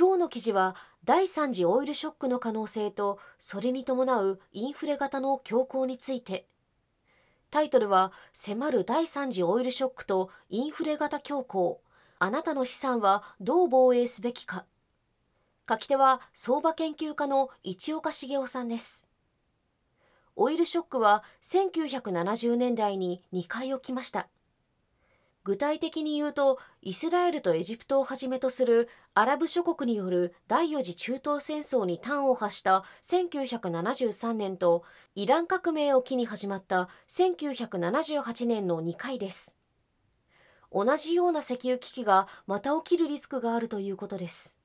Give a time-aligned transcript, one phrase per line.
[0.00, 6.46] 今日の記事は第3次オイルショックの可能性とそれに伴うインフレ型の強行について。
[7.50, 11.82] タイトルは迫る第3次オイルショックとインフレ型強行
[12.18, 14.64] あなたの資産はどう防衛すべきか。
[15.68, 19.06] 書き手は相場研究家の市岡茂雄さんです。
[20.34, 24.30] オイルショックは1970年代に2回起きました。
[25.50, 34.84] 具体的に言うとイスラエルとエジプトをはじめとするアラブ諸国による第4次中東戦争に端を発した1973年と
[35.16, 39.56] イラン革命を機に始まった1978年の2回です。
[40.70, 44.59] 同じような石油危機がまた起きるリスクがあるということです。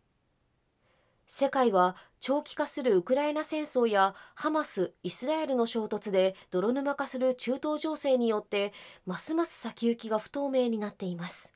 [1.37, 8.71] 世界は長期化するウクライナ戦争やハマス・イスラエルの衝突で泥沼化する中東情勢によって
[9.05, 11.53] ますます先行きが不透明になっています。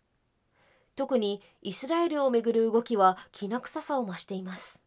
[0.98, 4.84] 特にイスラエルをめぐる動きはきな臭さを増しています。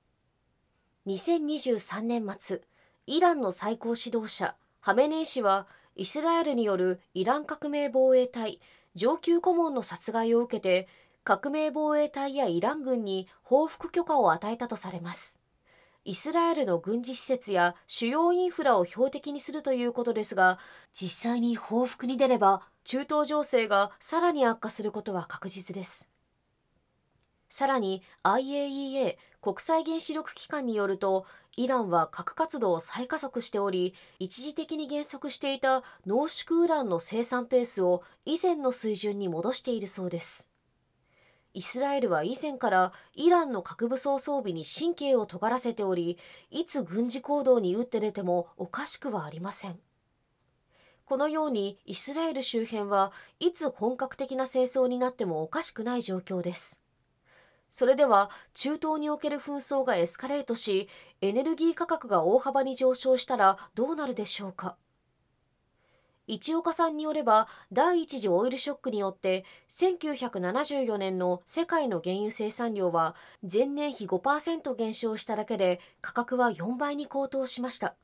[1.06, 2.60] 2023年末
[3.06, 8.60] イランの最高指導者ハメネイ師はイスラエルによるイラン革命防衛隊
[8.94, 10.86] 上級顧問の殺害を受けて
[11.24, 15.38] 革命防衛隊やイラン軍に報復許可を与えたとされます。
[16.04, 20.58] イスラエルの軍事施設や主要インフラを標的にするということですが
[20.92, 26.08] 実際に報復に出れば中東情勢がさらに悪化することは確実です。
[27.48, 40.51] さらに IAEA 国際原子力機関によるとイランは核活動を再加速しており一時的に減速していた濃縮ウランの生産ペースを以前の水準に戻しているそうです。
[41.54, 46.18] イスラエルは以前からイランの核武装装備に神経を尖らせており
[46.50, 49.78] いつ軍事行動に打って出てもおかしくはありません。
[51.04, 56.80] このようにイスラエル周辺はいつ本格的な戦争になってもおかしくない状況です。
[57.68, 60.88] それでは中東における紛争がエスカレートし
[61.20, 64.76] エネルギー価格が大幅に上昇したらどうなるでしょうか。
[66.28, 77.94] 市岡さんによれば第一次オイルショックによって1974年の世界の原油生産量は前年比5%減少しただけで価格は4倍に高騰しました。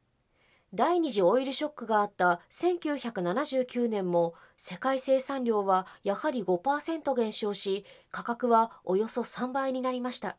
[0.74, 10.36] 第二次オイルショックがあった1979年も世界生産量はやはり5%減少し価格はおよそ3倍になりました。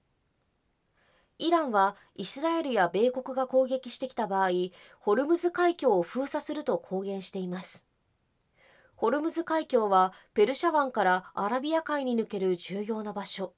[1.40, 4.50] イランはイスラエルや米国が攻撃してきた場合、
[5.00, 7.86] ホルムズ海峡を封鎖すると公言しています。
[8.96, 13.54] ホルムズ海峡はペルシャ湾からアラビア海に抜ける重要な場所。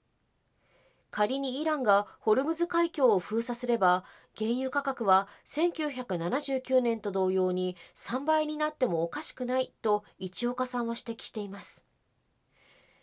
[1.09, 4.03] 仮にイランがホルムズ海峡を封鎖すれば、
[4.37, 11.87] 原油価格は1979年と同様に3倍になってもおかしくないと市岡さんは指摘しています。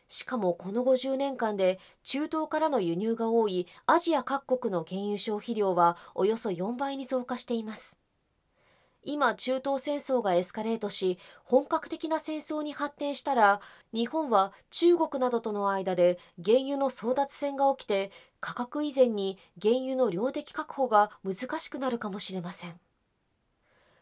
[0.09, 7.99] しかもこの50年間で中東からの輸入が多いアジア各国の原油消費量はおよそ4倍に増加しています。
[9.05, 13.61] 今中東戦争がエスカレートし本格的な戦争に発展したら
[13.93, 22.79] 日本は中国などとの間で原油の争奪戦が起きて価格以前に原油の量的確保が難しくなるかもしれません。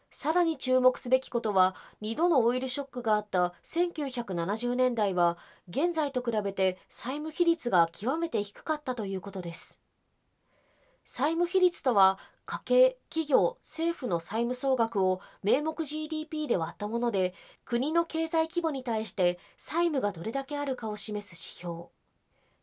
[0.09, 5.37] さらに注目すべきことは2度のオイルショックがあった1970年代は
[5.67, 9.81] 現在と比べて債務比率が極めて低かったということです。
[11.03, 17.33] 債務比率とは家計、企業、政府の債務総額を名目 GDP で割ったもので
[17.65, 21.89] 国の経済規模に対して債務がどれだけあるかを示す指標。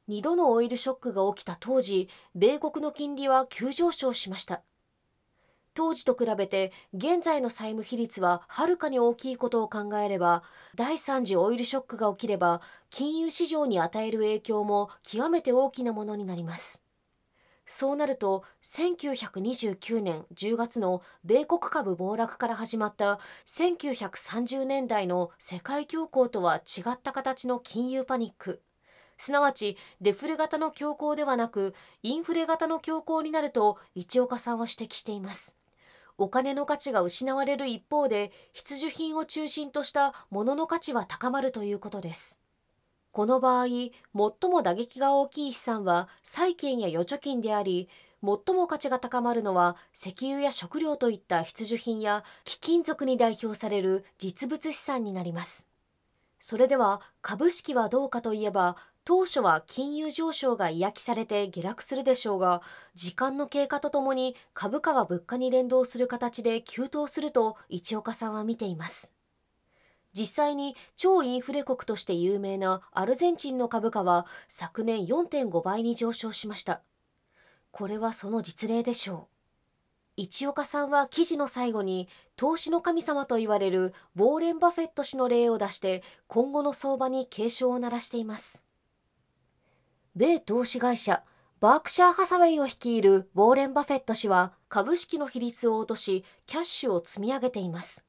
[0.08, 4.62] 2度のオイルショックが起きた当時米国の金利は急上昇しました。
[5.74, 10.42] 当時と比べて現在の債務比率ははるかに大きいことを考えれば
[10.76, 12.60] 第3次オイルショックが起きれば
[12.90, 16.82] 金融市場に与える影響も極めて大きなものになります。
[17.66, 28.60] そうなると1929年10月の米国株暴落から始まった1930年代の世界恐慌とは違った形の金融パニック。
[29.16, 35.56] すなわちデフレ型の恐慌ではなくインフレ型の恐慌になると市岡さんは指摘しています。
[36.18, 42.40] お金の価値が失われる一方で必需品を中心とした物の価値は高まるということです
[43.14, 43.92] この場合、最
[44.50, 47.88] も打撃が大きい資産は債券や預貯金であり、
[48.24, 55.68] 最も価値が高まるのは石油や食料といった必需品や貴金属に代表される実物資産になります。
[56.40, 62.62] それでは株式はどうかといえば、当初は金融上昇が嫌気されて下落するでしょうが、
[62.94, 69.12] 時間の経過とともに株価は物価に連動する形で急騰すると市岡さんは見ています。
[70.14, 76.80] 実際に超インフレ国として有名なアルゼンチンの株価は昨年4.5倍に上昇しました。
[77.72, 79.28] これはその実例でしょ
[80.16, 80.22] う。
[80.22, 88.64] 市岡さんは記事の最後に投資の神様と言われるウォーレン・バフェット氏の例を出して今後の相場に警鐘を鳴らしています。
[90.16, 91.24] 米投資会社
[91.58, 98.04] バークシャー・ハサウェイを率いるウォーレン・バフェット氏は株式の比率を落としキャッシュを積み上げています。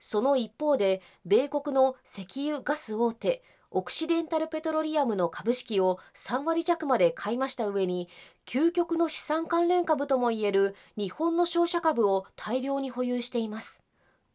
[0.00, 8.08] その一方で米国の石油ガス大手オクシデンタルペトロリアムの株式を3割弱まで買いました上に、
[8.46, 13.83] 究極の資産関連株ともいえる日本の商社株を大量に保有しています。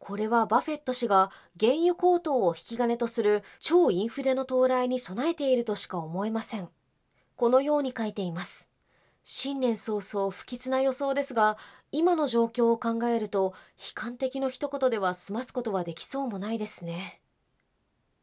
[0.00, 1.30] これはバフェット氏が
[1.60, 6.68] 原油高騰を引き金とする超インフレの到来に備えているとしか思えません。
[7.36, 8.70] このように書いています。
[9.24, 11.58] 新年早々不吉な予想ですが、
[11.92, 17.20] 今の状況を考えると悲観的の一言では済ますことはできそうもないですね。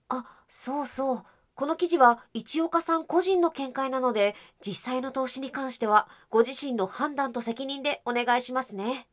[0.09, 1.23] あ、そうそう。
[1.53, 4.35] この記事は一岡さん個人の見解なので、
[4.65, 9.07] 実際の投資に関してはご自身の判断と責任でお願いしますね。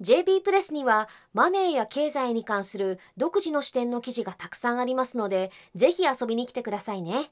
[0.00, 7.30] JP プレスにはマネーや経済に関する独自の視点の記事がたくさんありますので、ぜひ遊びに来てくださいね。